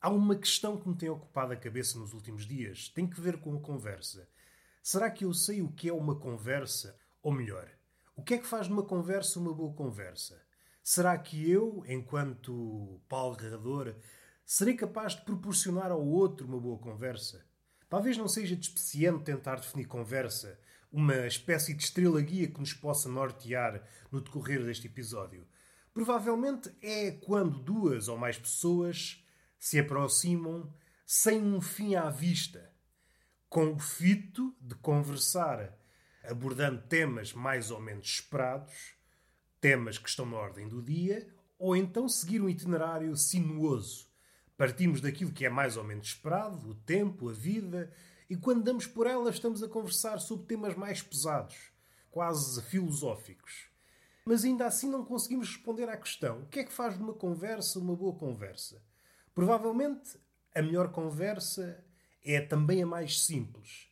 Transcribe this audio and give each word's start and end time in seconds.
Há 0.00 0.10
uma 0.10 0.36
questão 0.36 0.76
que 0.76 0.88
me 0.88 0.96
tem 0.96 1.08
ocupado 1.08 1.52
a 1.52 1.56
cabeça 1.56 1.98
nos 1.98 2.12
últimos 2.14 2.46
dias. 2.46 2.88
Tem 2.88 3.04
que 3.04 3.20
ver 3.20 3.40
com 3.40 3.56
a 3.56 3.60
conversa. 3.60 4.28
Será 4.80 5.10
que 5.10 5.24
eu 5.24 5.34
sei 5.34 5.60
o 5.60 5.72
que 5.72 5.88
é 5.88 5.92
uma 5.92 6.14
conversa? 6.14 6.96
Ou 7.20 7.32
melhor, 7.32 7.68
o 8.14 8.22
que 8.22 8.34
é 8.34 8.38
que 8.38 8.46
faz 8.46 8.66
de 8.66 8.72
uma 8.72 8.84
conversa 8.84 9.40
uma 9.40 9.52
boa 9.52 9.74
conversa? 9.74 10.40
Será 10.84 11.18
que 11.18 11.50
eu, 11.50 11.82
enquanto 11.88 13.00
palrador, 13.08 13.96
serei 14.46 14.74
capaz 14.74 15.16
de 15.16 15.22
proporcionar 15.22 15.90
ao 15.90 16.06
outro 16.06 16.46
uma 16.46 16.60
boa 16.60 16.78
conversa? 16.78 17.44
Talvez 17.88 18.16
não 18.16 18.28
seja 18.28 18.54
despeciente 18.54 19.24
tentar 19.24 19.56
definir 19.56 19.86
conversa, 19.86 20.60
uma 20.92 21.26
espécie 21.26 21.74
de 21.74 21.82
estrela 21.82 22.20
guia 22.20 22.46
que 22.46 22.60
nos 22.60 22.72
possa 22.72 23.08
nortear 23.08 23.84
no 24.12 24.20
decorrer 24.20 24.64
deste 24.64 24.86
episódio. 24.86 25.46
Provavelmente 25.92 26.72
é 26.80 27.10
quando 27.10 27.58
duas 27.58 28.06
ou 28.06 28.16
mais 28.16 28.38
pessoas 28.38 29.24
se 29.58 29.78
aproximam 29.78 30.72
sem 31.06 31.42
um 31.42 31.60
fim 31.60 31.94
à 31.94 32.10
vista, 32.10 32.70
com 33.48 33.72
o 33.72 33.78
fito 33.78 34.54
de 34.60 34.74
conversar, 34.74 35.76
abordando 36.22 36.82
temas 36.82 37.32
mais 37.32 37.70
ou 37.70 37.80
menos 37.80 38.06
esperados, 38.06 38.94
temas 39.60 39.98
que 39.98 40.08
estão 40.08 40.26
na 40.26 40.36
ordem 40.36 40.68
do 40.68 40.82
dia, 40.82 41.26
ou 41.58 41.74
então 41.74 42.08
seguir 42.08 42.40
um 42.40 42.48
itinerário 42.48 43.16
sinuoso. 43.16 44.06
Partimos 44.56 45.00
daquilo 45.00 45.32
que 45.32 45.46
é 45.46 45.48
mais 45.48 45.76
ou 45.76 45.84
menos 45.84 46.08
esperado, 46.08 46.70
o 46.70 46.74
tempo, 46.74 47.30
a 47.30 47.32
vida, 47.32 47.92
e 48.28 48.36
quando 48.36 48.62
damos 48.62 48.86
por 48.86 49.06
ela 49.06 49.30
estamos 49.30 49.62
a 49.62 49.68
conversar 49.68 50.18
sobre 50.18 50.46
temas 50.46 50.74
mais 50.74 51.00
pesados, 51.00 51.72
quase 52.10 52.60
filosóficos. 52.62 53.70
Mas 54.24 54.44
ainda 54.44 54.66
assim 54.66 54.90
não 54.90 55.04
conseguimos 55.04 55.48
responder 55.48 55.88
à 55.88 55.96
questão: 55.96 56.42
o 56.42 56.46
que 56.46 56.60
é 56.60 56.64
que 56.64 56.72
faz 56.72 56.96
de 56.96 57.02
uma 57.02 57.14
conversa 57.14 57.78
uma 57.78 57.96
boa 57.96 58.14
conversa? 58.14 58.82
Provavelmente 59.38 60.18
a 60.52 60.60
melhor 60.60 60.90
conversa 60.90 61.84
é 62.24 62.40
também 62.40 62.82
a 62.82 62.86
mais 62.86 63.22
simples. 63.22 63.86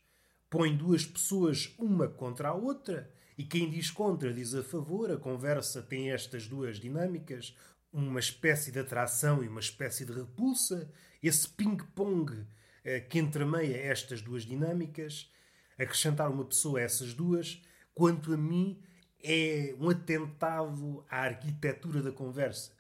Põe 0.50 0.77
duas 0.77 1.06
pessoas 1.06 1.72
uma 1.78 2.08
contra 2.08 2.48
a 2.48 2.52
outra 2.52 3.08
e 3.39 3.44
quem 3.44 3.70
diz 3.70 3.89
contra 3.89 4.34
diz 4.34 4.56
a 4.56 4.64
favor. 4.64 5.08
A 5.08 5.17
conversa 5.17 5.80
tem 5.80 6.11
estas 6.11 6.48
duas 6.48 6.80
dinâmicas, 6.80 7.56
uma 7.92 8.19
espécie 8.19 8.72
de 8.72 8.80
atração 8.80 9.44
e 9.44 9.47
uma 9.47 9.61
espécie 9.61 10.05
de 10.05 10.12
repulsa. 10.12 10.92
Esse 11.22 11.48
ping-pong 11.48 12.44
eh, 12.83 12.98
que 12.98 13.20
entremeia 13.20 13.77
estas 13.77 14.20
duas 14.20 14.42
dinâmicas, 14.42 15.33
acrescentar 15.78 16.28
uma 16.28 16.44
pessoa 16.44 16.80
a 16.80 16.83
essas 16.83 17.14
duas, 17.14 17.62
quanto 17.94 18.34
a 18.34 18.36
mim, 18.36 18.83
é 19.22 19.77
um 19.78 19.91
atentado 19.91 21.06
à 21.08 21.20
arquitetura 21.20 22.02
da 22.02 22.11
conversa 22.11 22.75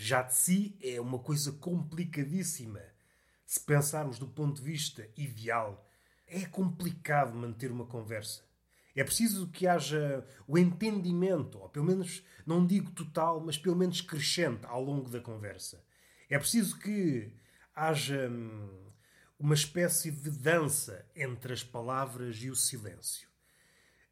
já 0.00 0.22
de 0.22 0.34
si 0.34 0.78
é 0.80 0.98
uma 0.98 1.18
coisa 1.18 1.52
complicadíssima. 1.52 2.80
Se 3.44 3.60
pensarmos 3.60 4.18
do 4.18 4.26
ponto 4.26 4.56
de 4.56 4.62
vista 4.62 5.06
ideal, 5.14 5.86
é 6.26 6.46
complicado 6.46 7.34
manter 7.34 7.70
uma 7.70 7.84
conversa. 7.84 8.42
É 8.96 9.04
preciso 9.04 9.48
que 9.48 9.66
haja 9.66 10.26
o 10.48 10.56
entendimento, 10.56 11.58
ou 11.58 11.68
pelo 11.68 11.84
menos, 11.84 12.24
não 12.46 12.66
digo 12.66 12.90
total, 12.92 13.40
mas 13.40 13.58
pelo 13.58 13.76
menos 13.76 14.00
crescente 14.00 14.64
ao 14.64 14.82
longo 14.82 15.10
da 15.10 15.20
conversa. 15.20 15.84
É 16.30 16.38
preciso 16.38 16.78
que 16.78 17.30
haja 17.74 18.26
hum, 18.30 18.90
uma 19.38 19.54
espécie 19.54 20.10
de 20.10 20.30
dança 20.30 21.06
entre 21.14 21.52
as 21.52 21.62
palavras 21.62 22.36
e 22.36 22.48
o 22.48 22.56
silêncio. 22.56 23.28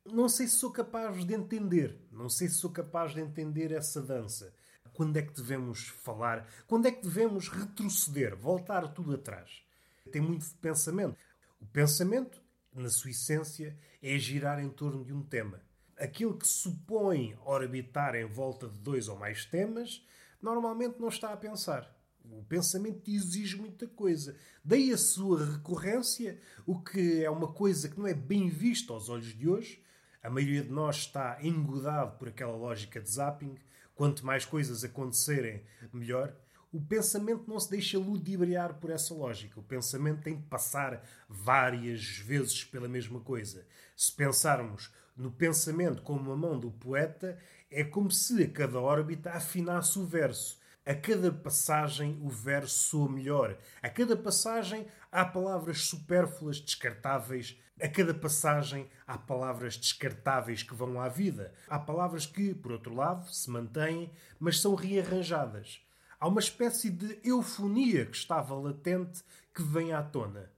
Não 0.04 0.28
sei 0.28 0.46
se 0.46 0.56
sou 0.56 0.70
capaz 0.70 1.24
de 1.24 1.32
entender, 1.32 1.98
não 2.12 2.28
sei 2.28 2.46
se 2.48 2.56
sou 2.56 2.70
capaz 2.70 3.14
de 3.14 3.20
entender 3.20 3.72
essa 3.72 4.02
dança. 4.02 4.54
Quando 4.92 5.16
é 5.16 5.22
que 5.22 5.32
devemos 5.32 5.88
falar? 5.88 6.48
Quando 6.66 6.86
é 6.86 6.92
que 6.92 7.02
devemos 7.02 7.48
retroceder, 7.48 8.36
voltar 8.36 8.88
tudo 8.88 9.14
atrás? 9.14 9.62
Tem 10.10 10.20
muito 10.20 10.46
de 10.46 10.54
pensamento. 10.54 11.16
O 11.60 11.66
pensamento, 11.66 12.42
na 12.74 12.88
sua 12.88 13.10
essência, 13.10 13.76
é 14.02 14.18
girar 14.18 14.60
em 14.60 14.68
torno 14.68 15.04
de 15.04 15.12
um 15.12 15.22
tema. 15.22 15.60
Aquilo 15.98 16.36
que 16.36 16.46
supõe 16.46 17.36
orbitar 17.44 18.14
em 18.14 18.26
volta 18.26 18.68
de 18.68 18.78
dois 18.78 19.08
ou 19.08 19.16
mais 19.16 19.44
temas, 19.44 20.06
normalmente 20.40 21.00
não 21.00 21.08
está 21.08 21.32
a 21.32 21.36
pensar. 21.36 21.92
O 22.30 22.44
pensamento 22.44 23.10
exige 23.10 23.56
muita 23.56 23.86
coisa. 23.86 24.36
Daí 24.64 24.92
a 24.92 24.98
sua 24.98 25.44
recorrência, 25.44 26.38
o 26.66 26.78
que 26.78 27.24
é 27.24 27.30
uma 27.30 27.52
coisa 27.52 27.88
que 27.88 27.98
não 27.98 28.06
é 28.06 28.14
bem 28.14 28.48
vista 28.48 28.92
aos 28.92 29.08
olhos 29.08 29.34
de 29.34 29.48
hoje. 29.48 29.82
A 30.22 30.28
maioria 30.28 30.62
de 30.62 30.70
nós 30.70 30.96
está 30.96 31.38
engodado 31.42 32.18
por 32.18 32.28
aquela 32.28 32.54
lógica 32.54 33.00
de 33.00 33.10
zapping, 33.10 33.56
quanto 33.98 34.24
mais 34.24 34.44
coisas 34.44 34.84
acontecerem, 34.84 35.60
melhor. 35.92 36.32
O 36.72 36.80
pensamento 36.80 37.48
não 37.48 37.58
se 37.58 37.68
deixa 37.68 37.98
ludibriar 37.98 38.74
por 38.74 38.90
essa 38.90 39.12
lógica. 39.12 39.58
O 39.58 39.62
pensamento 39.62 40.22
tem 40.22 40.36
de 40.36 40.44
passar 40.44 41.02
várias 41.28 42.18
vezes 42.18 42.62
pela 42.62 42.86
mesma 42.86 43.18
coisa. 43.18 43.66
Se 43.96 44.12
pensarmos 44.12 44.94
no 45.16 45.32
pensamento 45.32 46.00
como 46.02 46.30
a 46.30 46.36
mão 46.36 46.60
do 46.60 46.70
poeta, 46.70 47.36
é 47.68 47.82
como 47.82 48.08
se 48.08 48.40
a 48.44 48.48
cada 48.48 48.78
órbita 48.78 49.32
afinasse 49.32 49.98
o 49.98 50.06
verso. 50.06 50.57
A 50.88 50.94
cada 50.94 51.30
passagem 51.30 52.18
o 52.22 52.30
verso 52.30 52.78
soa 52.78 53.12
melhor. 53.12 53.58
A 53.82 53.90
cada 53.90 54.16
passagem 54.16 54.86
há 55.12 55.22
palavras 55.22 55.82
supérfluas, 55.82 56.62
descartáveis, 56.62 57.60
a 57.78 57.86
cada 57.86 58.14
passagem 58.14 58.88
há 59.06 59.18
palavras 59.18 59.76
descartáveis 59.76 60.62
que 60.62 60.74
vão 60.74 60.98
à 60.98 61.06
vida. 61.06 61.52
Há 61.68 61.78
palavras 61.78 62.24
que, 62.24 62.54
por 62.54 62.72
outro 62.72 62.94
lado, 62.94 63.30
se 63.30 63.50
mantêm, 63.50 64.10
mas 64.40 64.62
são 64.62 64.74
rearranjadas. 64.74 65.86
Há 66.18 66.26
uma 66.26 66.40
espécie 66.40 66.88
de 66.88 67.20
eufonia 67.22 68.06
que 68.06 68.16
estava 68.16 68.54
latente 68.54 69.22
que 69.54 69.62
vem 69.62 69.92
à 69.92 70.02
tona. 70.02 70.50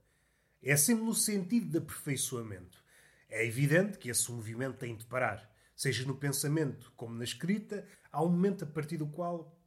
É 0.63 0.77
sempre 0.77 1.03
no 1.03 1.13
sentido 1.13 1.71
de 1.71 1.79
aperfeiçoamento. 1.79 2.81
É 3.27 3.45
evidente 3.45 3.97
que 3.97 4.09
esse 4.09 4.31
movimento 4.31 4.77
tem 4.77 4.95
de 4.95 5.03
parar. 5.03 5.51
Seja 5.75 6.05
no 6.05 6.15
pensamento 6.15 6.89
como 6.95 7.15
na 7.15 7.25
escrita, 7.25 7.85
há 8.09 8.23
um 8.23 8.29
momento 8.29 8.63
a 8.63 8.67
partir 8.67 8.95
do 8.95 9.07
qual 9.07 9.57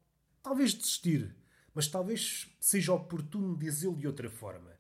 talvez 0.45 0.75
desistir, 0.75 1.35
mas 1.75 1.89
talvez 1.89 2.55
seja 2.61 2.93
oportuno 2.93 3.57
dizê-lo 3.57 3.97
de 3.97 4.07
outra 4.07 4.29
forma. 4.29 4.71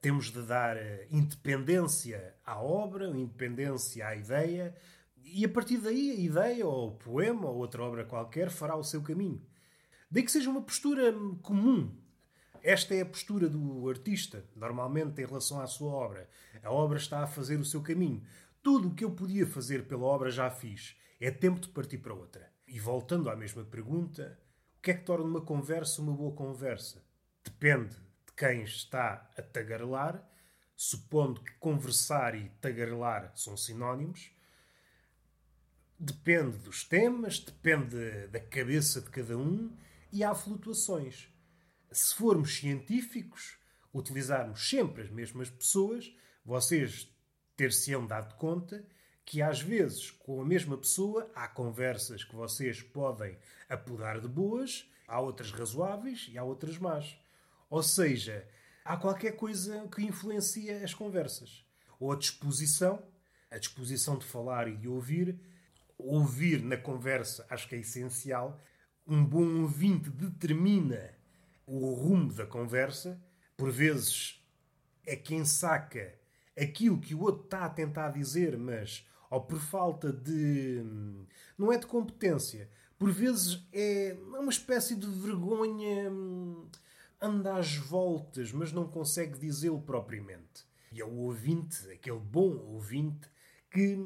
Temos 0.00 0.32
de 0.32 0.42
dar 0.42 0.78
eh, 0.78 1.06
independência 1.10 2.34
à 2.44 2.60
obra, 2.60 3.06
independência 3.08 4.08
à 4.08 4.16
ideia, 4.16 4.74
e 5.22 5.44
a 5.44 5.48
partir 5.48 5.76
daí 5.78 6.10
a 6.10 6.14
ideia, 6.14 6.66
ou 6.66 6.88
o 6.88 6.96
poema, 6.96 7.48
ou 7.48 7.56
outra 7.58 7.82
obra 7.82 8.04
qualquer, 8.04 8.50
fará 8.50 8.74
o 8.76 8.82
seu 8.82 9.02
caminho. 9.02 9.46
Daí 10.10 10.22
que 10.22 10.32
seja 10.32 10.50
uma 10.50 10.62
postura 10.62 11.12
comum. 11.42 11.94
Esta 12.62 12.94
é 12.94 13.02
a 13.02 13.06
postura 13.06 13.46
do 13.46 13.88
artista, 13.90 14.44
normalmente 14.56 15.20
em 15.20 15.26
relação 15.26 15.60
à 15.60 15.66
sua 15.66 15.92
obra. 15.92 16.28
A 16.62 16.70
obra 16.70 16.96
está 16.96 17.22
a 17.22 17.26
fazer 17.26 17.58
o 17.60 17.64
seu 17.64 17.82
caminho. 17.82 18.22
Tudo 18.62 18.88
o 18.88 18.94
que 18.94 19.04
eu 19.04 19.10
podia 19.10 19.46
fazer 19.46 19.86
pela 19.86 20.04
obra 20.04 20.30
já 20.30 20.50
fiz. 20.50 20.96
É 21.20 21.30
tempo 21.30 21.60
de 21.60 21.68
partir 21.68 21.98
para 21.98 22.14
outra. 22.14 22.50
E 22.66 22.80
voltando 22.80 23.28
à 23.28 23.36
mesma 23.36 23.64
pergunta, 23.64 24.38
que 24.84 24.90
é 24.90 24.94
que 24.94 25.04
torna 25.04 25.24
uma 25.24 25.40
conversa 25.40 26.02
uma 26.02 26.12
boa 26.12 26.36
conversa? 26.36 27.02
Depende 27.42 27.96
quem 28.36 28.64
está 28.64 29.30
a 29.34 29.40
tagarelar, 29.40 30.22
supondo 30.76 31.40
que 31.42 31.54
conversar 31.54 32.34
e 32.34 32.50
tagarelar 32.60 33.32
são 33.34 33.56
sinónimos. 33.56 34.30
Depende 35.98 36.58
dos 36.58 36.84
temas, 36.84 37.38
depende 37.38 38.26
da 38.26 38.38
cabeça 38.38 39.00
de 39.00 39.08
cada 39.08 39.38
um 39.38 39.74
e 40.12 40.22
há 40.22 40.34
flutuações. 40.34 41.32
Se 41.90 42.14
formos 42.14 42.54
científicos, 42.54 43.56
utilizarmos 43.90 44.68
sempre 44.68 45.04
as 45.04 45.10
mesmas 45.10 45.48
pessoas, 45.48 46.14
vocês 46.44 47.10
ter-se-ão 47.56 48.06
dado 48.06 48.34
conta 48.34 48.86
que 49.24 49.40
às 49.40 49.60
vezes 49.60 50.10
com 50.10 50.40
a 50.40 50.44
mesma 50.44 50.76
pessoa 50.76 51.30
há 51.34 51.48
conversas 51.48 52.22
que 52.22 52.34
vocês 52.34 52.82
podem 52.82 53.36
apodar 53.68 54.20
de 54.20 54.28
boas, 54.28 54.88
há 55.08 55.20
outras 55.20 55.50
razoáveis 55.50 56.28
e 56.30 56.38
há 56.38 56.44
outras 56.44 56.78
más. 56.78 57.18
Ou 57.70 57.82
seja, 57.82 58.46
há 58.84 58.96
qualquer 58.96 59.32
coisa 59.32 59.88
que 59.88 60.02
influencia 60.02 60.84
as 60.84 60.92
conversas. 60.92 61.64
Ou 61.98 62.12
a 62.12 62.16
disposição, 62.16 63.02
a 63.50 63.58
disposição 63.58 64.18
de 64.18 64.24
falar 64.24 64.68
e 64.68 64.76
de 64.76 64.88
ouvir. 64.88 65.38
Ouvir 65.96 66.62
na 66.62 66.76
conversa 66.76 67.46
acho 67.48 67.68
que 67.68 67.74
é 67.74 67.78
essencial. 67.78 68.60
Um 69.06 69.24
bom 69.24 69.62
ouvinte 69.62 70.10
determina 70.10 71.14
o 71.66 71.94
rumo 71.94 72.32
da 72.32 72.46
conversa. 72.46 73.20
Por 73.56 73.70
vezes 73.70 74.42
é 75.06 75.16
quem 75.16 75.44
saca 75.44 76.14
aquilo 76.58 77.00
que 77.00 77.14
o 77.14 77.22
outro 77.22 77.44
está 77.44 77.64
a 77.64 77.70
tentar 77.70 78.10
dizer, 78.10 78.56
mas 78.56 79.06
ou 79.34 79.40
por 79.40 79.58
falta 79.58 80.12
de. 80.12 80.82
não 81.58 81.72
é 81.72 81.78
de 81.78 81.86
competência. 81.86 82.68
Por 82.98 83.10
vezes 83.10 83.66
é 83.72 84.16
uma 84.38 84.50
espécie 84.50 84.94
de 84.94 85.06
vergonha 85.06 86.10
hum, 86.10 86.68
anda 87.20 87.56
às 87.56 87.76
voltas, 87.76 88.52
mas 88.52 88.72
não 88.72 88.86
consegue 88.86 89.38
dizê-lo 89.38 89.80
propriamente. 89.80 90.64
E 90.92 91.00
é 91.00 91.04
o 91.04 91.16
ouvinte, 91.16 91.90
aquele 91.90 92.20
bom 92.20 92.56
ouvinte, 92.72 93.28
que 93.70 93.98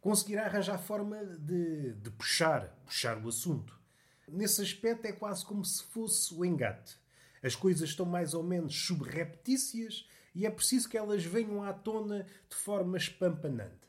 conseguirá 0.00 0.46
arranjar 0.46 0.78
forma 0.78 1.24
de, 1.24 1.92
de 1.94 2.10
puxar, 2.10 2.66
puxar 2.84 3.16
o 3.24 3.28
assunto. 3.28 3.78
Nesse 4.26 4.60
aspecto 4.60 5.06
é 5.06 5.12
quase 5.12 5.44
como 5.44 5.64
se 5.64 5.84
fosse 5.84 6.34
o 6.34 6.44
engate. 6.44 6.96
As 7.42 7.54
coisas 7.54 7.90
estão 7.90 8.04
mais 8.04 8.34
ou 8.34 8.42
menos 8.42 8.74
subreptícias 8.86 10.08
e 10.34 10.44
é 10.44 10.50
preciso 10.50 10.88
que 10.88 10.98
elas 10.98 11.24
venham 11.24 11.62
à 11.62 11.72
tona 11.72 12.26
de 12.48 12.56
forma 12.56 12.96
espampanante. 12.96 13.83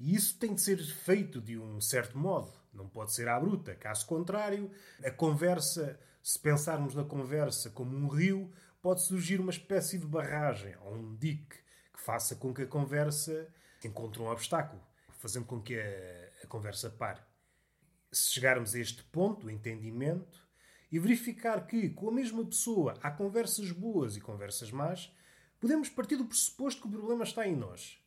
E 0.00 0.14
isso 0.14 0.38
tem 0.38 0.54
de 0.54 0.62
ser 0.62 0.78
feito 0.78 1.42
de 1.42 1.58
um 1.58 1.78
certo 1.78 2.16
modo, 2.16 2.50
não 2.72 2.88
pode 2.88 3.12
ser 3.12 3.28
à 3.28 3.38
bruta. 3.38 3.74
Caso 3.74 4.06
contrário, 4.06 4.70
a 5.04 5.10
conversa, 5.10 6.00
se 6.22 6.38
pensarmos 6.38 6.94
na 6.94 7.04
conversa 7.04 7.68
como 7.68 7.94
um 7.94 8.08
rio, 8.08 8.50
pode 8.80 9.02
surgir 9.02 9.38
uma 9.38 9.50
espécie 9.50 9.98
de 9.98 10.06
barragem 10.06 10.74
ou 10.80 10.94
um 10.94 11.14
dique 11.16 11.58
que 11.92 12.00
faça 12.00 12.34
com 12.34 12.54
que 12.54 12.62
a 12.62 12.66
conversa 12.66 13.46
encontre 13.84 14.22
um 14.22 14.28
obstáculo, 14.28 14.82
fazendo 15.18 15.44
com 15.44 15.60
que 15.60 15.78
a, 15.78 16.44
a 16.44 16.46
conversa 16.46 16.88
pare. 16.88 17.20
Se 18.10 18.32
chegarmos 18.32 18.74
a 18.74 18.78
este 18.78 19.04
ponto, 19.04 19.48
o 19.48 19.50
entendimento, 19.50 20.48
e 20.90 20.98
verificar 20.98 21.66
que, 21.66 21.90
com 21.90 22.08
a 22.08 22.12
mesma 22.12 22.42
pessoa, 22.46 22.94
há 23.02 23.10
conversas 23.10 23.70
boas 23.70 24.16
e 24.16 24.20
conversas 24.20 24.70
más, 24.70 25.14
podemos 25.60 25.90
partir 25.90 26.16
do 26.16 26.24
pressuposto 26.24 26.80
que 26.80 26.88
o 26.88 26.90
problema 26.90 27.22
está 27.22 27.46
em 27.46 27.54
nós. 27.54 27.99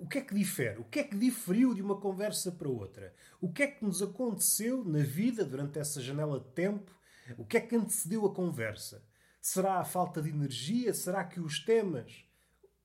O 0.00 0.06
que 0.08 0.16
é 0.16 0.22
que 0.22 0.34
difere? 0.34 0.78
O 0.80 0.84
que 0.84 0.98
é 0.98 1.04
que 1.04 1.14
diferiu 1.14 1.74
de 1.74 1.82
uma 1.82 2.00
conversa 2.00 2.50
para 2.50 2.70
outra? 2.70 3.14
O 3.38 3.52
que 3.52 3.62
é 3.62 3.66
que 3.66 3.84
nos 3.84 4.00
aconteceu 4.00 4.82
na 4.82 5.00
vida 5.00 5.44
durante 5.44 5.78
essa 5.78 6.00
janela 6.00 6.40
de 6.40 6.48
tempo? 6.52 6.90
O 7.36 7.44
que 7.44 7.58
é 7.58 7.60
que 7.60 7.76
antecedeu 7.76 8.24
a 8.24 8.34
conversa? 8.34 9.04
Será 9.42 9.78
a 9.78 9.84
falta 9.84 10.22
de 10.22 10.30
energia? 10.30 10.94
Será 10.94 11.22
que 11.22 11.38
os 11.38 11.62
temas, 11.62 12.24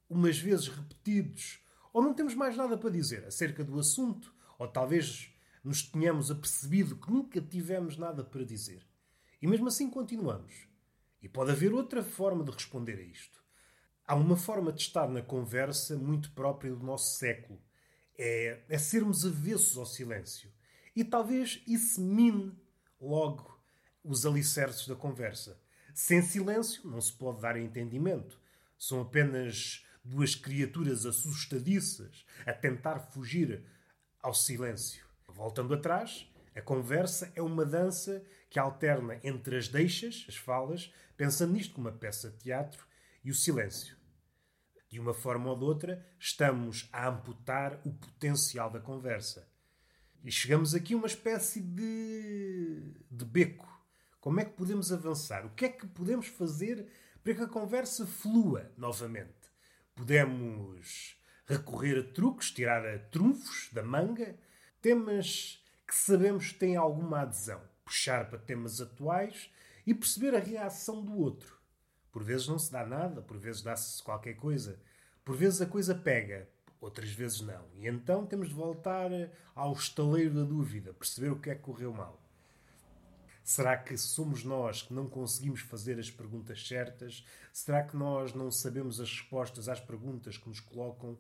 umas 0.10 0.38
vezes 0.38 0.68
repetidos, 0.68 1.62
ou 1.94 2.04
não 2.04 2.14
temos 2.14 2.36
mais 2.36 2.58
nada 2.58 2.78
para 2.78 2.90
dizer 2.90 3.24
acerca 3.24 3.64
do 3.64 3.80
assunto? 3.80 4.36
Ou 4.60 4.68
talvez 4.68 5.34
nos 5.64 5.84
tenhamos 5.84 6.30
apercebido 6.30 6.98
que 6.98 7.10
nunca 7.10 7.40
tivemos 7.40 7.96
nada 7.96 8.26
para 8.26 8.44
dizer. 8.44 8.86
E 9.42 9.48
mesmo 9.48 9.70
assim 9.70 9.90
continuamos. 9.90 10.68
E 11.22 11.30
pode 11.30 11.52
haver 11.52 11.72
outra 11.72 12.04
forma 12.04 12.44
de 12.44 12.52
responder 12.52 13.00
a 13.00 13.04
isto. 13.04 13.45
Há 14.08 14.14
uma 14.14 14.38
forma 14.38 14.72
de 14.72 14.82
estar 14.82 15.10
na 15.10 15.24
conversa 15.24 15.98
muito 15.98 16.32
própria 16.32 16.72
do 16.72 16.84
nosso 16.84 17.18
século. 17.18 17.60
É, 18.18 18.62
é 18.70 18.78
sermos 18.78 19.26
avessos 19.26 19.78
ao 19.78 19.86
silêncio. 19.86 20.52
E 20.96 21.04
talvez 21.04 21.64
isso 21.66 22.00
mine 22.00 22.54
logo 23.02 23.60
os 24.04 24.24
alicerces 24.24 24.88
da 24.88 24.96
conversa. 24.96 25.60
Sem 25.94 26.22
silêncio 26.22 26.88
não 26.88 27.02
se 27.02 27.12
pode 27.14 27.42
dar 27.42 27.58
entendimento. 27.58 28.40
São 28.78 29.02
apenas 29.02 29.84
duas 30.04 30.36
criaturas 30.36 31.06
assustadiças 31.06 32.26
a 32.46 32.54
tentar 32.54 33.00
fugir 33.00 33.66
ao 34.22 34.36
silêncio. 34.36 35.04
Voltando 35.28 35.74
atrás, 35.74 36.32
a 36.56 36.62
conversa 36.62 37.32
é 37.36 37.42
uma 37.42 37.66
dança 37.66 38.24
que 38.52 38.60
alterna 38.60 39.20
entre 39.24 39.58
as 39.58 39.68
deixas, 39.68 40.26
as 40.30 40.36
falas, 40.36 40.94
pensando 41.18 41.54
nisto 41.54 41.74
como 41.74 41.90
uma 41.90 41.98
peça 41.98 42.30
de 42.30 42.38
teatro, 42.38 42.86
e 43.24 43.32
o 43.32 43.36
silêncio. 43.36 43.95
De 44.96 45.02
uma 45.02 45.14
forma 45.14 45.50
ou 45.50 45.58
de 45.58 45.66
outra, 45.66 46.06
estamos 46.18 46.88
a 46.90 47.10
amputar 47.10 47.82
o 47.84 47.92
potencial 47.92 48.70
da 48.70 48.80
conversa. 48.80 49.46
E 50.24 50.32
chegamos 50.32 50.74
aqui 50.74 50.94
a 50.94 50.98
uma 50.98 51.06
espécie 51.06 51.60
de, 51.60 52.94
de 53.12 53.26
beco. 53.26 53.68
Como 54.22 54.40
é 54.40 54.46
que 54.46 54.54
podemos 54.54 54.94
avançar? 54.94 55.46
O 55.46 55.50
que 55.50 55.66
é 55.66 55.70
que 55.70 55.86
podemos 55.86 56.28
fazer 56.28 56.88
para 57.22 57.34
que 57.34 57.42
a 57.42 57.48
conversa 57.48 58.08
flua 58.08 58.72
novamente? 58.78 59.52
Podemos 59.94 61.22
recorrer 61.46 62.00
a 62.00 62.14
truques, 62.14 62.52
tirar 62.52 62.88
a 62.88 62.98
trunfos 62.98 63.70
da 63.74 63.84
manga, 63.84 64.34
temas 64.82 65.62
que 65.86 65.94
sabemos 65.94 66.54
que 66.54 66.60
têm 66.60 66.78
alguma 66.78 67.24
adesão, 67.24 67.62
puxar 67.84 68.30
para 68.30 68.40
temas 68.40 68.80
atuais 68.80 69.52
e 69.86 69.94
perceber 69.94 70.34
a 70.34 70.40
reação 70.40 71.04
do 71.04 71.18
outro. 71.18 71.55
Por 72.16 72.24
vezes 72.24 72.48
não 72.48 72.58
se 72.58 72.72
dá 72.72 72.86
nada, 72.86 73.22
por 73.22 73.38
vezes 73.38 73.62
dá-se 73.62 74.02
qualquer 74.02 74.36
coisa. 74.36 74.80
Por 75.26 75.36
vezes 75.36 75.60
a 75.60 75.66
coisa 75.66 75.94
pega, 75.94 76.48
outras 76.80 77.12
vezes 77.12 77.42
não. 77.42 77.66
E 77.74 77.90
então 77.90 78.26
temos 78.26 78.48
de 78.48 78.54
voltar 78.54 79.12
ao 79.54 79.74
estaleiro 79.74 80.34
da 80.34 80.44
dúvida, 80.44 80.94
perceber 80.94 81.28
o 81.32 81.36
que 81.38 81.50
é 81.50 81.56
que 81.56 81.62
correu 81.62 81.92
mal. 81.92 82.18
Será 83.44 83.76
que 83.76 83.98
somos 83.98 84.46
nós 84.46 84.82
que 84.82 84.94
não 84.94 85.10
conseguimos 85.10 85.60
fazer 85.60 86.00
as 86.00 86.10
perguntas 86.10 86.66
certas? 86.66 87.26
Será 87.52 87.84
que 87.84 87.98
nós 87.98 88.34
não 88.34 88.50
sabemos 88.50 89.02
as 89.02 89.12
respostas 89.12 89.68
às 89.68 89.82
perguntas 89.82 90.38
que 90.38 90.48
nos 90.48 90.62
colocam? 90.62 91.18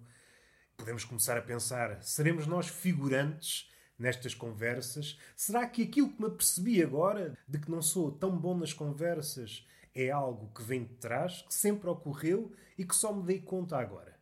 Podemos 0.77 1.03
começar 1.03 1.37
a 1.37 1.41
pensar: 1.41 2.01
seremos 2.03 2.47
nós 2.47 2.69
figurantes 2.69 3.69
nestas 3.99 4.33
conversas? 4.33 5.19
Será 5.35 5.67
que 5.67 5.83
aquilo 5.83 6.13
que 6.13 6.21
me 6.21 6.29
apercebi 6.29 6.81
agora, 6.81 7.37
de 7.45 7.59
que 7.59 7.69
não 7.69 7.81
sou 7.81 8.13
tão 8.13 8.37
bom 8.37 8.57
nas 8.57 8.71
conversas, 8.71 9.67
é 9.95 10.11
algo 10.11 10.51
que 10.53 10.61
vem 10.61 10.83
de 10.83 10.93
trás, 10.95 11.41
que 11.41 11.53
sempre 11.53 11.89
ocorreu 11.89 12.51
e 12.77 12.85
que 12.85 12.93
só 12.93 13.13
me 13.13 13.23
dei 13.23 13.39
conta 13.39 13.77
agora. 13.77 14.19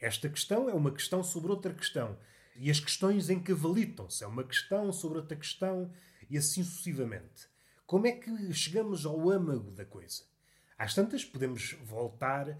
Esta 0.00 0.28
questão 0.28 0.68
é 0.68 0.74
uma 0.74 0.90
questão 0.90 1.22
sobre 1.22 1.52
outra 1.52 1.72
questão. 1.72 2.18
E 2.56 2.70
as 2.70 2.80
questões 2.80 3.30
encavalitam-se. 3.30 4.24
É 4.24 4.26
uma 4.26 4.42
questão 4.42 4.92
sobre 4.92 5.18
outra 5.18 5.36
questão 5.36 5.92
e 6.28 6.36
assim 6.36 6.64
sucessivamente. 6.64 7.48
Como 7.86 8.06
é 8.06 8.12
que 8.12 8.52
chegamos 8.52 9.06
ao 9.06 9.30
âmago 9.30 9.70
da 9.70 9.84
coisa? 9.84 10.24
Às 10.76 10.92
tantas, 10.92 11.24
podemos 11.24 11.74
voltar 11.84 12.58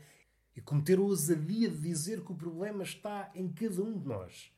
e 0.54 0.60
cometer 0.60 0.98
a 0.98 1.02
ousadia 1.02 1.68
de 1.68 1.80
dizer 1.80 2.24
que 2.24 2.32
o 2.32 2.36
problema 2.36 2.84
está 2.84 3.30
em 3.34 3.48
cada 3.52 3.82
um 3.82 3.98
de 3.98 4.06
nós. 4.06 4.52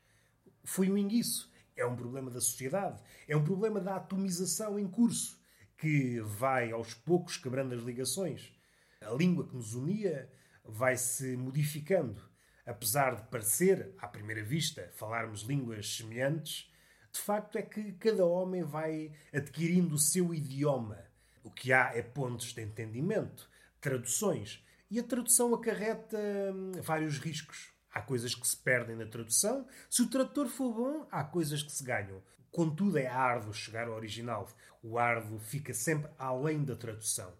Foi 0.62 0.90
um 0.90 0.98
enguiço. 0.98 1.50
É 1.74 1.86
um 1.86 1.96
problema 1.96 2.30
da 2.30 2.40
sociedade. 2.40 3.02
É 3.26 3.36
um 3.36 3.42
problema 3.42 3.80
da 3.80 3.96
atomização 3.96 4.78
em 4.78 4.86
curso 4.86 5.38
que 5.78 6.20
vai 6.20 6.72
aos 6.72 6.92
poucos 6.92 7.36
quebrando 7.36 7.74
as 7.74 7.82
ligações. 7.82 8.52
A 9.00 9.10
língua 9.10 9.46
que 9.46 9.54
nos 9.54 9.74
unia 9.74 10.30
vai 10.64 10.96
se 10.96 11.36
modificando. 11.36 12.20
Apesar 12.66 13.14
de 13.14 13.22
parecer, 13.30 13.94
à 13.98 14.06
primeira 14.06 14.42
vista, 14.42 14.90
falarmos 14.94 15.42
línguas 15.42 15.96
semelhantes, 15.96 16.70
de 17.10 17.20
facto 17.20 17.56
é 17.56 17.62
que 17.62 17.92
cada 17.92 18.26
homem 18.26 18.62
vai 18.62 19.12
adquirindo 19.32 19.94
o 19.94 19.98
seu 19.98 20.34
idioma. 20.34 20.98
O 21.42 21.50
que 21.50 21.72
há 21.72 21.92
é 21.94 22.02
pontos 22.02 22.52
de 22.52 22.60
entendimento, 22.60 23.48
traduções, 23.80 24.62
e 24.90 24.98
a 24.98 25.02
tradução 25.02 25.54
acarreta 25.54 26.18
hum, 26.18 26.72
vários 26.82 27.18
riscos. 27.18 27.72
Há 27.92 28.02
coisas 28.02 28.34
que 28.34 28.46
se 28.46 28.56
perdem 28.56 28.96
na 28.96 29.06
tradução. 29.06 29.66
Se 29.88 30.02
o 30.02 30.10
tradutor 30.10 30.48
for 30.48 30.72
bom, 30.72 31.08
há 31.10 31.24
coisas 31.24 31.62
que 31.62 31.72
se 31.72 31.82
ganham. 31.84 32.22
Contudo, 32.50 32.98
é 32.98 33.06
árduo 33.06 33.52
chegar 33.52 33.88
ao 33.88 33.94
original. 33.94 34.48
O 34.82 34.98
árduo 34.98 35.38
fica 35.38 35.74
sempre 35.74 36.10
além 36.18 36.64
da 36.64 36.74
tradução. 36.74 37.32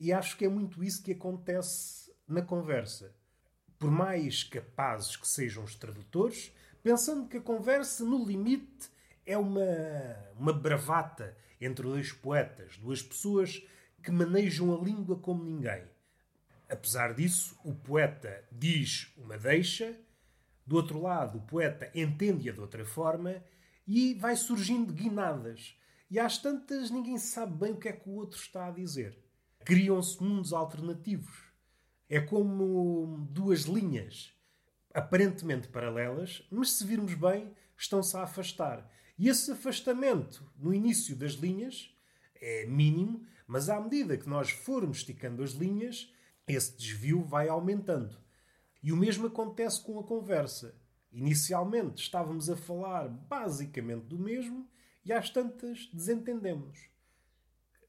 E 0.00 0.12
acho 0.12 0.36
que 0.36 0.44
é 0.44 0.48
muito 0.48 0.82
isso 0.82 1.02
que 1.02 1.12
acontece 1.12 2.12
na 2.26 2.42
conversa. 2.42 3.12
Por 3.78 3.90
mais 3.90 4.44
capazes 4.44 5.16
que 5.16 5.26
sejam 5.26 5.64
os 5.64 5.74
tradutores, 5.74 6.52
pensando 6.82 7.28
que 7.28 7.38
a 7.38 7.42
conversa, 7.42 8.04
no 8.04 8.24
limite, 8.24 8.90
é 9.26 9.36
uma, 9.36 9.60
uma 10.38 10.52
bravata 10.52 11.36
entre 11.60 11.82
dois 11.84 12.12
poetas, 12.12 12.76
duas 12.78 13.02
pessoas 13.02 13.62
que 14.02 14.10
manejam 14.10 14.74
a 14.74 14.82
língua 14.82 15.18
como 15.18 15.44
ninguém. 15.44 15.84
Apesar 16.68 17.14
disso, 17.14 17.58
o 17.64 17.74
poeta 17.74 18.44
diz 18.52 19.12
uma 19.16 19.36
deixa, 19.36 19.96
do 20.66 20.76
outro 20.76 21.00
lado, 21.00 21.38
o 21.38 21.42
poeta 21.42 21.90
entende-a 21.94 22.52
de 22.52 22.60
outra 22.60 22.84
forma 22.84 23.42
e 23.88 24.12
vai 24.12 24.36
surgindo 24.36 24.92
guinadas. 24.92 25.74
E 26.10 26.20
às 26.20 26.36
tantas 26.36 26.90
ninguém 26.90 27.16
sabe 27.16 27.56
bem 27.56 27.72
o 27.72 27.78
que 27.78 27.88
é 27.88 27.92
que 27.92 28.08
o 28.08 28.12
outro 28.12 28.38
está 28.38 28.66
a 28.66 28.70
dizer. 28.70 29.18
Criam-se 29.64 30.22
mundos 30.22 30.52
alternativos. 30.52 31.48
É 32.08 32.20
como 32.20 33.26
duas 33.30 33.62
linhas 33.62 34.32
aparentemente 34.92 35.68
paralelas, 35.68 36.46
mas 36.50 36.72
se 36.72 36.84
virmos 36.84 37.14
bem, 37.14 37.52
estão-se 37.76 38.16
a 38.16 38.22
afastar. 38.22 38.90
E 39.18 39.28
esse 39.28 39.50
afastamento 39.50 40.44
no 40.58 40.74
início 40.74 41.16
das 41.16 41.32
linhas 41.32 41.90
é 42.40 42.66
mínimo, 42.66 43.24
mas 43.46 43.68
à 43.68 43.80
medida 43.80 44.16
que 44.16 44.28
nós 44.28 44.50
formos 44.50 44.98
esticando 44.98 45.42
as 45.42 45.52
linhas, 45.52 46.12
esse 46.46 46.76
desvio 46.76 47.22
vai 47.22 47.48
aumentando. 47.48 48.18
E 48.82 48.92
o 48.92 48.96
mesmo 48.96 49.26
acontece 49.26 49.82
com 49.82 49.98
a 49.98 50.04
conversa. 50.04 50.74
Inicialmente 51.10 52.02
estávamos 52.02 52.50
a 52.50 52.56
falar 52.56 53.08
basicamente 53.08 54.04
do 54.04 54.18
mesmo 54.18 54.68
e 55.04 55.12
às 55.12 55.30
tantas 55.30 55.88
desentendemos. 55.92 56.88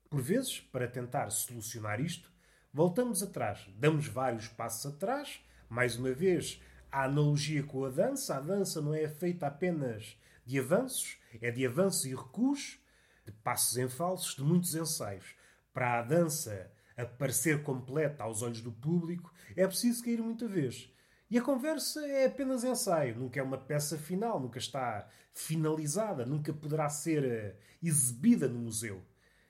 Por 0.09 0.21
vezes, 0.21 0.59
para 0.59 0.87
tentar 0.87 1.29
solucionar 1.29 1.99
isto, 1.99 2.31
voltamos 2.73 3.21
atrás, 3.21 3.67
damos 3.77 4.07
vários 4.07 4.47
passos 4.47 4.93
atrás, 4.93 5.39
mais 5.69 5.95
uma 5.97 6.11
vez, 6.11 6.61
a 6.91 7.03
analogia 7.03 7.63
com 7.63 7.85
a 7.85 7.89
dança. 7.89 8.35
A 8.35 8.39
dança 8.39 8.81
não 8.81 8.93
é 8.93 9.07
feita 9.07 9.47
apenas 9.47 10.17
de 10.45 10.59
avanços, 10.59 11.17
é 11.41 11.51
de 11.51 11.65
avanços 11.65 12.05
e 12.05 12.15
recuos, 12.15 12.79
de 13.25 13.31
passos 13.31 13.77
em 13.77 13.87
falsos, 13.87 14.35
de 14.35 14.41
muitos 14.41 14.73
ensaios. 14.73 15.35
Para 15.71 15.99
a 15.99 16.01
dança 16.01 16.71
aparecer 16.97 17.63
completa 17.63 18.23
aos 18.23 18.41
olhos 18.41 18.61
do 18.61 18.71
público, 18.71 19.31
é 19.55 19.67
preciso 19.67 20.03
cair 20.03 20.21
muita 20.21 20.47
vez. 20.47 20.91
E 21.29 21.37
a 21.37 21.43
conversa 21.43 22.05
é 22.07 22.25
apenas 22.25 22.63
ensaio, 22.63 23.15
nunca 23.15 23.39
é 23.39 23.43
uma 23.43 23.57
peça 23.57 23.97
final, 23.99 24.39
nunca 24.39 24.57
está 24.57 25.07
finalizada, 25.31 26.25
nunca 26.25 26.51
poderá 26.51 26.89
ser 26.89 27.23
eh, 27.23 27.55
exibida 27.83 28.47
no 28.47 28.57
museu. 28.59 29.03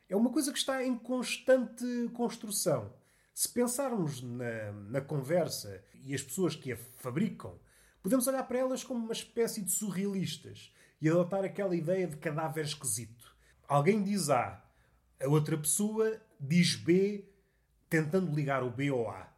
é 0.09 0.15
uma 0.15 0.31
coisa 0.31 0.51
que 0.51 0.57
está 0.57 0.83
em 0.83 0.97
constante 0.97 1.85
construção. 2.13 2.93
Se 3.33 3.47
pensarmos 3.47 4.21
na, 4.21 4.71
na 4.89 5.01
conversa 5.01 5.81
e 6.03 6.13
as 6.13 6.21
pessoas 6.21 6.55
que 6.55 6.73
a 6.73 6.77
fabricam, 6.97 7.57
podemos 8.03 8.27
olhar 8.27 8.43
para 8.43 8.59
elas 8.59 8.83
como 8.83 9.05
uma 9.05 9.13
espécie 9.13 9.61
de 9.61 9.71
surrealistas 9.71 10.73
e 10.99 11.07
adotar 11.07 11.45
aquela 11.45 11.75
ideia 11.75 12.07
de 12.07 12.17
cadáver 12.17 12.65
esquisito. 12.65 13.33
Alguém 13.67 14.03
diz 14.03 14.29
A, 14.29 14.61
a 15.21 15.27
outra 15.29 15.57
pessoa 15.57 16.19
diz 16.39 16.75
B, 16.75 17.29
tentando 17.89 18.35
ligar 18.35 18.63
o 18.63 18.69
B 18.69 18.89
ao 18.89 19.09
A. 19.09 19.28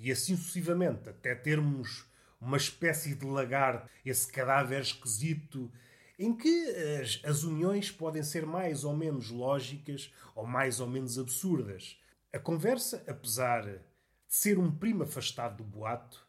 E 0.00 0.10
assim 0.10 0.34
sucessivamente, 0.34 1.10
até 1.10 1.34
termos 1.34 2.06
uma 2.40 2.56
espécie 2.56 3.14
de 3.14 3.26
lagarto, 3.26 3.86
esse 4.04 4.26
cadáver 4.32 4.80
esquisito, 4.80 5.70
em 6.18 6.34
que 6.34 6.66
as, 7.02 7.20
as 7.22 7.44
uniões 7.44 7.90
podem 7.90 8.22
ser 8.22 8.46
mais 8.46 8.82
ou 8.82 8.96
menos 8.96 9.30
lógicas 9.30 10.10
ou 10.34 10.46
mais 10.46 10.80
ou 10.80 10.86
menos 10.86 11.18
absurdas. 11.18 12.00
A 12.32 12.38
conversa, 12.38 13.04
apesar 13.06 13.66
de 13.66 13.78
ser 14.26 14.58
um 14.58 14.74
primo 14.74 15.02
afastado 15.02 15.58
do 15.58 15.64
boato, 15.64 16.26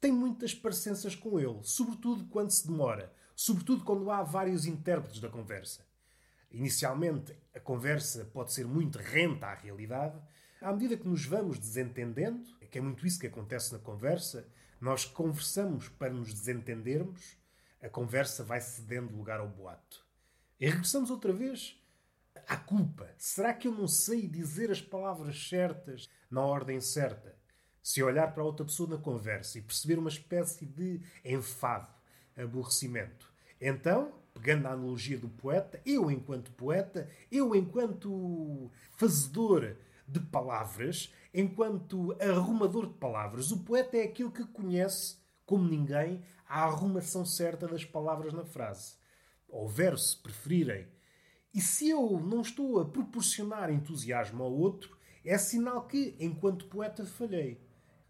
tem 0.00 0.10
muitas 0.10 0.54
parecenças 0.54 1.14
com 1.14 1.38
ele, 1.38 1.58
sobretudo 1.62 2.24
quando 2.26 2.50
se 2.50 2.66
demora, 2.66 3.12
sobretudo 3.36 3.84
quando 3.84 4.10
há 4.10 4.22
vários 4.22 4.64
intérpretes 4.64 5.20
da 5.20 5.28
conversa. 5.28 5.86
Inicialmente, 6.50 7.36
a 7.54 7.60
conversa 7.60 8.24
pode 8.32 8.54
ser 8.54 8.66
muito 8.66 8.98
renta 8.98 9.48
à 9.48 9.54
realidade. 9.54 10.18
À 10.60 10.72
medida 10.72 10.96
que 10.96 11.06
nos 11.06 11.26
vamos 11.26 11.58
desentendendo, 11.58 12.57
que 12.70 12.78
é 12.78 12.80
muito 12.80 13.06
isso 13.06 13.18
que 13.18 13.26
acontece 13.26 13.72
na 13.72 13.78
conversa, 13.78 14.46
nós 14.80 15.04
conversamos 15.04 15.88
para 15.88 16.12
nos 16.12 16.32
desentendermos, 16.32 17.36
a 17.82 17.88
conversa 17.88 18.44
vai 18.44 18.60
cedendo 18.60 19.16
lugar 19.16 19.40
ao 19.40 19.48
boato. 19.48 20.06
E 20.60 20.66
regressamos 20.66 21.10
outra 21.10 21.32
vez 21.32 21.76
à 22.46 22.56
culpa. 22.56 23.08
Será 23.16 23.52
que 23.54 23.68
eu 23.68 23.72
não 23.72 23.88
sei 23.88 24.26
dizer 24.26 24.70
as 24.70 24.80
palavras 24.80 25.48
certas 25.48 26.08
na 26.30 26.42
ordem 26.42 26.80
certa? 26.80 27.36
Se 27.82 28.02
olhar 28.02 28.32
para 28.34 28.44
outra 28.44 28.66
pessoa 28.66 28.88
na 28.88 28.98
conversa 28.98 29.58
e 29.58 29.62
perceber 29.62 29.98
uma 29.98 30.08
espécie 30.08 30.66
de 30.66 31.00
enfado, 31.24 31.90
aborrecimento, 32.36 33.32
então 33.60 34.12
pegando 34.34 34.66
a 34.66 34.72
analogia 34.72 35.18
do 35.18 35.28
poeta, 35.28 35.80
eu 35.84 36.10
enquanto 36.10 36.52
poeta, 36.52 37.08
eu 37.30 37.54
enquanto 37.56 38.70
fazedor 38.92 39.76
de 40.06 40.20
palavras, 40.20 41.12
enquanto 41.32 42.16
arrumador 42.20 42.86
de 42.86 42.94
palavras, 42.94 43.50
o 43.50 43.64
poeta 43.64 43.96
é 43.96 44.04
aquele 44.04 44.30
que 44.30 44.44
conhece, 44.46 45.16
como 45.44 45.68
ninguém, 45.68 46.22
a 46.48 46.64
arrumação 46.64 47.24
certa 47.24 47.66
das 47.66 47.84
palavras 47.84 48.32
na 48.32 48.44
frase. 48.44 48.96
Ou 49.48 49.68
verso, 49.68 50.16
se 50.16 50.22
preferirem. 50.22 50.88
E 51.54 51.60
se 51.60 51.88
eu 51.88 52.20
não 52.20 52.40
estou 52.40 52.80
a 52.80 52.84
proporcionar 52.84 53.70
entusiasmo 53.70 54.42
ao 54.42 54.52
outro, 54.52 54.96
é 55.24 55.36
sinal 55.36 55.86
que, 55.86 56.16
enquanto 56.18 56.66
poeta, 56.66 57.04
falhei. 57.04 57.60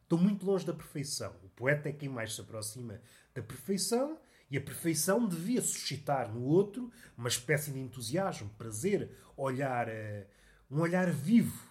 Estou 0.02 0.18
muito 0.18 0.44
longe 0.46 0.64
da 0.64 0.72
perfeição. 0.72 1.34
O 1.44 1.48
poeta 1.50 1.88
é 1.88 1.92
quem 1.92 2.08
mais 2.08 2.34
se 2.34 2.40
aproxima 2.40 3.00
da 3.34 3.42
perfeição 3.42 4.18
e 4.50 4.56
a 4.56 4.60
perfeição 4.60 5.28
devia 5.28 5.60
suscitar 5.60 6.32
no 6.32 6.42
outro 6.42 6.90
uma 7.16 7.28
espécie 7.28 7.70
de 7.70 7.78
entusiasmo, 7.78 8.48
prazer, 8.56 9.10
olhar, 9.36 9.88
uh, 9.88 10.26
um 10.70 10.80
olhar 10.80 11.10
vivo. 11.10 11.67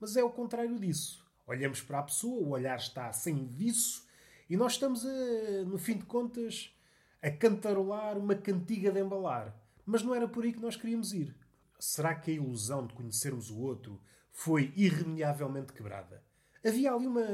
Mas 0.00 0.16
é 0.16 0.22
o 0.22 0.30
contrário 0.30 0.78
disso. 0.78 1.26
Olhamos 1.46 1.80
para 1.80 1.98
a 1.98 2.02
pessoa, 2.02 2.42
o 2.42 2.50
olhar 2.50 2.76
está 2.76 3.12
sem 3.12 3.46
viço 3.46 4.06
e 4.48 4.56
nós 4.56 4.72
estamos, 4.72 5.04
a, 5.04 5.64
no 5.66 5.78
fim 5.78 5.96
de 5.98 6.04
contas, 6.04 6.74
a 7.22 7.30
cantarolar 7.30 8.16
uma 8.16 8.34
cantiga 8.34 8.92
de 8.92 9.00
embalar. 9.00 9.54
Mas 9.84 10.02
não 10.02 10.14
era 10.14 10.28
por 10.28 10.44
aí 10.44 10.52
que 10.52 10.60
nós 10.60 10.76
queríamos 10.76 11.12
ir. 11.12 11.34
Será 11.78 12.14
que 12.14 12.30
a 12.30 12.34
ilusão 12.34 12.86
de 12.86 12.94
conhecermos 12.94 13.50
o 13.50 13.58
outro 13.58 14.00
foi 14.30 14.72
irremediavelmente 14.76 15.72
quebrada? 15.72 16.22
Havia 16.64 16.92
ali 16.92 17.06
uma, 17.06 17.26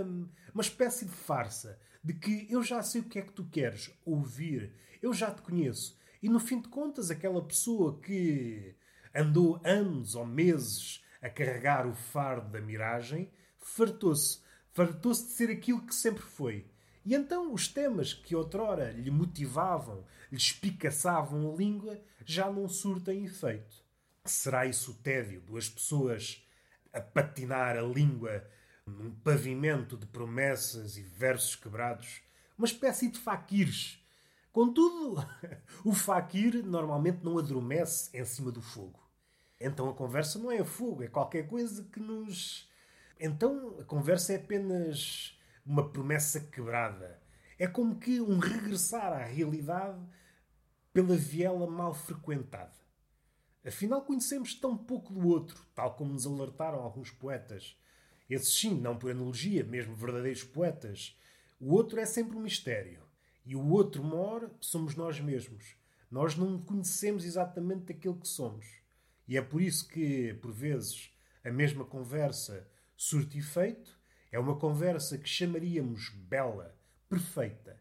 uma 0.53 0.63
espécie 0.63 1.05
de 1.05 1.13
farsa 1.13 1.79
de 2.03 2.13
que 2.15 2.47
eu 2.51 2.63
já 2.63 2.83
sei 2.83 3.01
o 3.01 3.05
que 3.05 3.19
é 3.19 3.23
que 3.23 3.33
tu 3.33 3.45
queres 3.45 3.91
ouvir, 4.05 4.73
eu 5.03 5.13
já 5.13 5.31
te 5.31 5.43
conheço. 5.43 5.99
E 6.23 6.29
no 6.29 6.39
fim 6.39 6.61
de 6.61 6.69
contas, 6.69 7.11
aquela 7.11 7.43
pessoa 7.43 7.99
que 8.01 8.75
andou 9.15 9.61
anos 9.65 10.15
ou 10.15 10.27
meses 10.27 11.04
a 11.25 11.31
carregar 11.31 11.87
o 11.87 11.95
fardo 11.95 12.51
da 12.51 12.61
miragem 12.61 13.31
fartou-se. 13.59 14.41
Fartou-se 14.75 15.25
de 15.25 15.33
ser 15.33 15.51
aquilo 15.51 15.87
que 15.87 15.95
sempre 15.95 16.23
foi. 16.23 16.67
E 17.03 17.15
então 17.15 17.55
os 17.55 17.67
temas 17.67 18.13
que 18.13 18.37
outrora 18.37 18.91
lhe 18.91 19.11
motivavam, 19.11 20.05
lhe 20.31 20.37
espicaçavam 20.37 21.51
a 21.51 21.57
língua, 21.57 21.99
já 22.27 22.51
não 22.51 22.69
surtem 22.69 23.25
efeito. 23.25 23.83
Será 24.23 24.67
isso 24.67 24.91
o 24.91 24.95
tédio? 24.95 25.41
Duas 25.41 25.67
pessoas 25.67 26.47
a 26.93 27.01
patinar 27.01 27.79
a 27.79 27.83
língua 27.83 28.47
num 28.87 29.11
pavimento 29.11 29.97
de 29.97 30.05
promessas 30.05 30.99
e 30.99 31.03
versos 31.03 31.57
quebrados, 31.57 32.21
uma 32.59 32.67
espécie 32.67 33.11
de 33.11 33.19
faquires. 33.19 33.99
Contudo, 34.53 35.27
o 35.85 35.95
faquir 35.95 36.63
normalmente 36.63 37.25
não 37.25 37.39
adormece 37.39 38.15
em 38.15 38.25
cima 38.27 38.53
do 38.53 38.61
fogo. 38.61 39.04
Então 39.61 39.89
a 39.89 39.95
conversa 39.95 40.39
não 40.39 40.51
é 40.51 40.65
fogo, 40.65 41.03
é 41.03 41.09
qualquer 41.09 41.47
coisa 41.47 41.85
que 41.85 42.01
nos. 42.01 42.69
Então 43.19 43.79
a 43.81 43.85
conversa 43.85 44.33
é 44.33 44.37
apenas 44.37 45.39
uma 45.65 45.89
promessa 45.91 46.41
quebrada. 46.41 47.21
É 47.59 47.67
como 47.67 47.99
que 47.99 48.21
um 48.21 48.39
regressar 48.39 49.13
à 49.13 49.25
realidade 49.25 50.01
pela 50.93 51.17
viela 51.17 51.67
mal 51.67 51.95
frequentada. 51.95 52.85
Afinal, 53.67 54.03
conhecemos 54.03 54.55
tão 54.55 54.77
pouco 54.77 55.13
do 55.13 55.27
outro, 55.27 55.65
tal 55.75 55.95
como 55.95 56.13
nos 56.13 56.27
alertaram 56.27 56.81
alguns 56.81 57.11
poetas. 57.11 57.77
Esses 58.29 58.59
sim, 58.59 58.79
não 58.79 58.99
por 58.99 59.11
analogia, 59.11 59.65
mesmo 59.65 59.95
verdadeiros 59.95 60.45
poetas. 60.45 61.19
O 61.59 61.73
outro 61.73 61.99
é 61.99 62.05
sempre 62.05 62.37
um 62.37 62.43
mistério. 62.43 63.03
E 63.47 63.57
o 63.57 63.69
outro 63.71 64.03
mor 64.03 64.51
somos 64.61 64.95
nós 64.95 65.21
mesmos. 65.21 65.77
Nós 66.11 66.37
não 66.37 66.61
conhecemos 66.61 67.25
exatamente 67.25 67.93
aquilo 67.93 68.19
que 68.19 68.29
somos. 68.29 68.84
E 69.27 69.37
é 69.37 69.43
por 69.43 69.61
isso 69.61 69.89
que, 69.89 70.35
por 70.35 70.53
vezes, 70.53 71.11
a 71.45 71.51
mesma 71.51 71.85
conversa 71.85 72.67
surte 72.97 73.39
efeito 73.39 73.99
é 74.31 74.39
uma 74.39 74.57
conversa 74.57 75.17
que 75.19 75.29
chamaríamos 75.29 76.11
bela, 76.11 76.77
perfeita. 77.09 77.79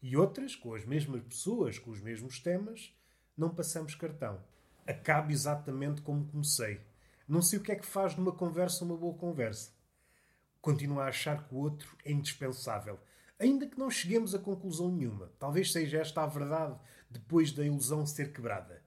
E 0.00 0.16
outras, 0.16 0.54
com 0.54 0.74
as 0.74 0.84
mesmas 0.84 1.22
pessoas, 1.22 1.78
com 1.78 1.90
os 1.90 2.00
mesmos 2.00 2.38
temas, 2.38 2.94
não 3.36 3.54
passamos 3.54 3.94
cartão. 3.94 4.42
Acaba 4.86 5.32
exatamente 5.32 6.02
como 6.02 6.26
comecei 6.26 6.80
não 7.28 7.42
sei 7.42 7.58
o 7.58 7.62
que 7.62 7.70
é 7.70 7.76
que 7.76 7.84
faz 7.84 8.14
de 8.14 8.20
uma 8.22 8.32
conversa 8.32 8.86
uma 8.86 8.96
boa 8.96 9.12
conversa. 9.12 9.70
Continuo 10.62 10.98
a 10.98 11.08
achar 11.08 11.46
que 11.46 11.54
o 11.54 11.58
outro 11.58 11.94
é 12.02 12.10
indispensável. 12.10 12.98
Ainda 13.38 13.66
que 13.66 13.78
não 13.78 13.90
cheguemos 13.90 14.34
a 14.34 14.38
conclusão 14.38 14.90
nenhuma. 14.90 15.30
Talvez 15.38 15.70
seja 15.70 15.98
esta 15.98 16.22
a 16.22 16.26
verdade 16.26 16.74
depois 17.10 17.52
da 17.52 17.66
ilusão 17.66 18.06
ser 18.06 18.32
quebrada. 18.32 18.77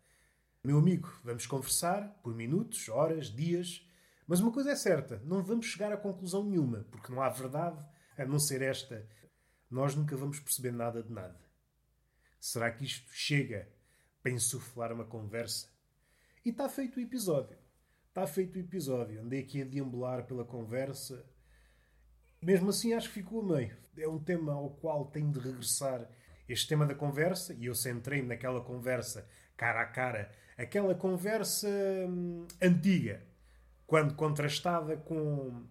Meu 0.63 0.77
amigo, 0.77 1.11
vamos 1.23 1.47
conversar 1.47 2.19
por 2.21 2.35
minutos, 2.35 2.87
horas, 2.87 3.33
dias. 3.33 3.83
Mas 4.27 4.39
uma 4.39 4.51
coisa 4.51 4.69
é 4.69 4.75
certa: 4.75 5.19
não 5.25 5.43
vamos 5.43 5.65
chegar 5.65 5.91
a 5.91 5.97
conclusão 5.97 6.45
nenhuma, 6.45 6.85
porque 6.91 7.11
não 7.11 7.19
há 7.19 7.29
verdade 7.29 7.83
a 8.15 8.23
não 8.25 8.37
ser 8.37 8.61
esta. 8.61 9.09
Nós 9.71 9.95
nunca 9.95 10.15
vamos 10.15 10.39
perceber 10.39 10.71
nada 10.71 11.01
de 11.01 11.11
nada. 11.11 11.41
Será 12.39 12.69
que 12.69 12.85
isto 12.85 13.11
chega 13.11 13.67
para 14.21 14.33
insuflar 14.33 14.93
uma 14.93 15.03
conversa? 15.03 15.67
E 16.45 16.49
está 16.49 16.69
feito 16.69 16.97
o 16.97 17.01
episódio. 17.01 17.57
Está 18.09 18.27
feito 18.27 18.57
o 18.57 18.59
episódio. 18.59 19.19
Andei 19.19 19.39
aqui 19.39 19.63
a 19.63 19.65
deambular 19.65 20.27
pela 20.27 20.45
conversa. 20.45 21.25
Mesmo 22.39 22.69
assim, 22.69 22.93
acho 22.93 23.07
que 23.07 23.15
ficou 23.15 23.41
a 23.41 23.55
meio. 23.57 23.75
É 23.97 24.07
um 24.07 24.23
tema 24.23 24.53
ao 24.53 24.69
qual 24.75 25.05
tenho 25.05 25.31
de 25.31 25.39
regressar. 25.39 26.07
Este 26.47 26.67
tema 26.67 26.85
da 26.85 26.93
conversa, 26.93 27.51
e 27.55 27.65
eu 27.65 27.73
centrei-me 27.73 28.27
naquela 28.27 28.61
conversa 28.61 29.27
cara 29.61 29.81
a 29.81 29.85
cara, 29.85 30.31
aquela 30.61 30.93
conversa 30.93 31.67
hum, 31.67 32.45
antiga, 32.61 33.21
quando 33.87 34.13
contrastada 34.13 34.95
com 34.95 35.65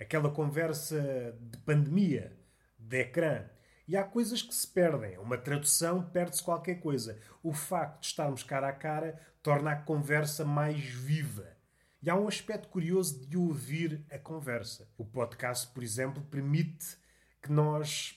aquela 0.00 0.30
conversa 0.30 1.36
de 1.40 1.58
pandemia, 1.58 2.32
de 2.78 3.00
ecrã. 3.00 3.44
E 3.88 3.96
há 3.96 4.04
coisas 4.04 4.42
que 4.42 4.54
se 4.54 4.66
perdem. 4.66 5.18
Uma 5.18 5.36
tradução 5.36 6.02
perde-se 6.02 6.42
qualquer 6.42 6.76
coisa. 6.76 7.18
O 7.42 7.52
facto 7.52 8.00
de 8.00 8.06
estarmos 8.06 8.42
cara 8.42 8.68
a 8.68 8.72
cara 8.72 9.20
torna 9.42 9.72
a 9.72 9.76
conversa 9.76 10.44
mais 10.44 10.80
viva. 10.80 11.56
E 12.02 12.10
há 12.10 12.16
um 12.16 12.28
aspecto 12.28 12.68
curioso 12.68 13.26
de 13.26 13.36
ouvir 13.36 14.04
a 14.10 14.18
conversa. 14.18 14.88
O 14.96 15.04
podcast, 15.04 15.72
por 15.72 15.82
exemplo, 15.82 16.22
permite 16.24 16.96
que 17.42 17.50
nós 17.50 18.16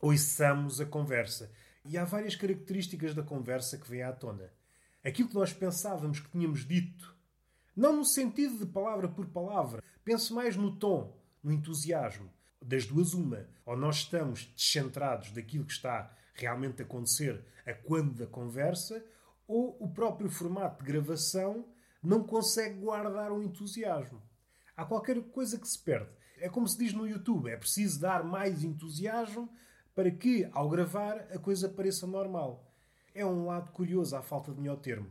ouçamos 0.00 0.80
a 0.80 0.86
conversa. 0.86 1.50
E 1.84 1.96
há 1.96 2.04
várias 2.04 2.34
características 2.34 3.14
da 3.14 3.22
conversa 3.22 3.78
que 3.78 3.88
vêm 3.88 4.02
à 4.02 4.12
tona. 4.12 4.55
Aquilo 5.06 5.28
que 5.28 5.36
nós 5.36 5.52
pensávamos 5.52 6.18
que 6.18 6.28
tínhamos 6.28 6.66
dito, 6.66 7.14
não 7.76 7.94
no 7.94 8.04
sentido 8.04 8.58
de 8.58 8.66
palavra 8.66 9.08
por 9.08 9.24
palavra, 9.26 9.80
penso 10.04 10.34
mais 10.34 10.56
no 10.56 10.76
tom, 10.76 11.16
no 11.40 11.52
entusiasmo. 11.52 12.28
Das 12.60 12.86
duas, 12.86 13.14
uma. 13.14 13.46
Ou 13.64 13.76
nós 13.76 13.98
estamos 13.98 14.46
descentrados 14.56 15.30
daquilo 15.30 15.64
que 15.64 15.74
está 15.74 16.12
realmente 16.34 16.82
a 16.82 16.84
acontecer 16.84 17.40
a 17.64 17.72
quando 17.72 18.14
da 18.14 18.26
conversa, 18.26 19.00
ou 19.46 19.76
o 19.78 19.88
próprio 19.88 20.28
formato 20.28 20.82
de 20.82 20.90
gravação 20.90 21.64
não 22.02 22.24
consegue 22.24 22.80
guardar 22.80 23.30
o 23.30 23.40
entusiasmo. 23.44 24.20
Há 24.76 24.84
qualquer 24.84 25.22
coisa 25.30 25.56
que 25.56 25.68
se 25.68 25.78
perde. 25.78 26.10
É 26.38 26.48
como 26.48 26.66
se 26.66 26.76
diz 26.76 26.92
no 26.92 27.06
YouTube: 27.06 27.48
é 27.48 27.56
preciso 27.56 28.00
dar 28.00 28.24
mais 28.24 28.64
entusiasmo 28.64 29.48
para 29.94 30.10
que, 30.10 30.48
ao 30.50 30.68
gravar, 30.68 31.28
a 31.30 31.38
coisa 31.38 31.68
pareça 31.68 32.08
normal. 32.08 32.65
É 33.16 33.24
um 33.24 33.46
lado 33.46 33.72
curioso 33.72 34.14
à 34.14 34.20
falta 34.20 34.52
de 34.52 34.60
melhor 34.60 34.76
termo. 34.76 35.10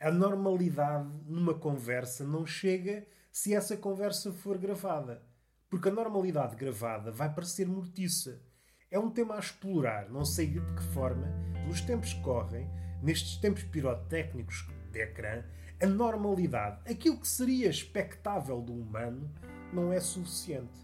A 0.00 0.10
normalidade 0.10 1.08
numa 1.24 1.54
conversa 1.54 2.24
não 2.24 2.44
chega 2.44 3.06
se 3.30 3.54
essa 3.54 3.76
conversa 3.76 4.32
for 4.32 4.58
gravada. 4.58 5.22
Porque 5.70 5.88
a 5.88 5.92
normalidade 5.92 6.56
gravada 6.56 7.12
vai 7.12 7.32
parecer 7.32 7.64
mortiça. 7.68 8.42
É 8.90 8.98
um 8.98 9.08
tema 9.08 9.36
a 9.36 9.38
explorar, 9.38 10.10
não 10.10 10.24
sei 10.24 10.48
de 10.48 10.60
que 10.60 10.82
forma, 10.92 11.28
nos 11.64 11.80
tempos 11.80 12.12
que 12.12 12.22
correm, 12.22 12.68
nestes 13.00 13.36
tempos 13.36 13.62
pirotécnicos 13.62 14.68
de 14.90 15.00
ecrã, 15.00 15.44
a 15.80 15.86
normalidade, 15.86 16.80
aquilo 16.90 17.20
que 17.20 17.28
seria 17.28 17.70
expectável 17.70 18.60
do 18.60 18.72
humano, 18.72 19.32
não 19.72 19.92
é 19.92 20.00
suficiente. 20.00 20.80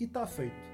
E 0.00 0.06
está 0.06 0.26
feito. 0.26 0.73